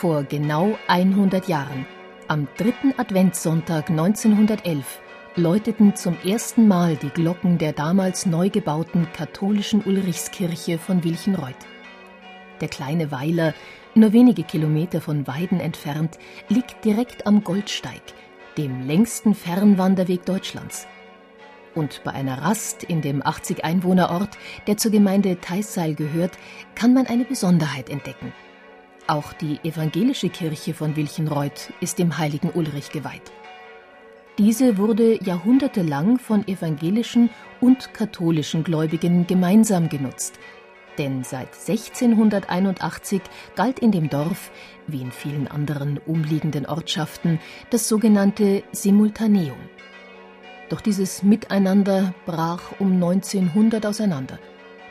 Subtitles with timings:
[0.00, 1.84] Vor genau 100 Jahren,
[2.28, 5.00] am dritten Adventssonntag 1911,
[5.34, 11.66] läuteten zum ersten Mal die Glocken der damals neu gebauten katholischen Ulrichskirche von Wilchenreuth.
[12.60, 13.54] Der kleine Weiler,
[13.96, 16.16] nur wenige Kilometer von Weiden entfernt,
[16.48, 18.02] liegt direkt am Goldsteig,
[18.56, 20.86] dem längsten Fernwanderweg Deutschlands.
[21.74, 26.38] Und bei einer Rast in dem 80 Einwohnerort, der zur Gemeinde Theisseil gehört,
[26.76, 28.32] kann man eine Besonderheit entdecken–
[29.08, 33.32] auch die evangelische Kirche von Wilchenreuth ist dem heiligen Ulrich geweiht.
[34.36, 40.38] Diese wurde jahrhundertelang von evangelischen und katholischen Gläubigen gemeinsam genutzt.
[40.96, 43.22] Denn seit 1681
[43.56, 44.50] galt in dem Dorf,
[44.86, 49.58] wie in vielen anderen umliegenden Ortschaften, das sogenannte Simultaneum.
[50.68, 54.38] Doch dieses Miteinander brach um 1900 auseinander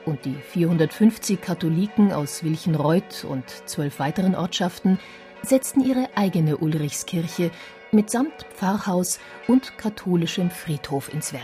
[0.08, 4.99] und die 450 Katholiken aus Wilchenreuth und zwölf weiteren Ortschaften
[5.44, 7.52] setzten ihre eigene Ulrichskirche
[7.91, 11.44] mitsamt Pfarrhaus und katholischem Friedhof ins Werk.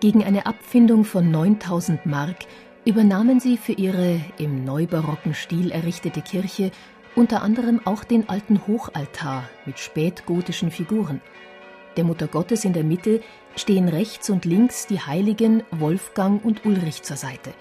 [0.00, 2.36] Gegen eine Abfindung von 9000 Mark
[2.84, 6.70] übernahmen sie für ihre im neubarocken Stil errichtete Kirche
[7.14, 11.20] unter anderem auch den alten Hochaltar mit spätgotischen Figuren–
[11.98, 13.20] der Mutter Gottes in der Mitte
[13.56, 17.52] stehen rechts und links die Heiligen Wolfgang und Ulrich zur Seite.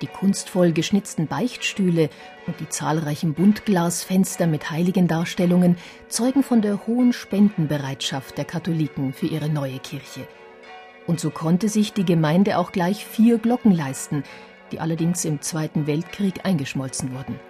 [0.00, 2.08] Die kunstvoll geschnitzten Beichtstühle
[2.46, 5.76] und die zahlreichen Buntglasfenster mit Heiligendarstellungen
[6.08, 10.28] zeugen von der hohen Spendenbereitschaft der Katholiken für ihre neue Kirche.
[11.08, 14.22] Und so konnte sich die Gemeinde auch gleich vier Glocken leisten,
[14.70, 17.40] die allerdings im Zweiten Weltkrieg eingeschmolzen wurden.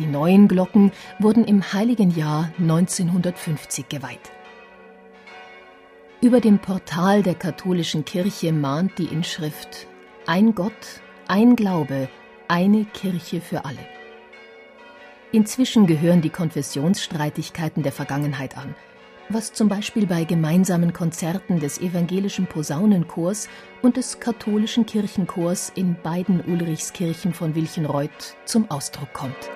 [0.00, 4.33] Die neuen Glocken wurden im heiligen Jahr 1950 geweiht.
[6.24, 9.86] Über dem Portal der katholischen Kirche mahnt die Inschrift
[10.26, 10.72] Ein Gott,
[11.28, 12.08] ein Glaube,
[12.48, 13.86] eine Kirche für alle.
[15.32, 18.74] Inzwischen gehören die Konfessionsstreitigkeiten der Vergangenheit an,
[19.28, 23.50] was zum Beispiel bei gemeinsamen Konzerten des evangelischen Posaunenchors
[23.82, 29.50] und des katholischen Kirchenchors in beiden Ulrichskirchen von Wilchenreuth zum Ausdruck kommt.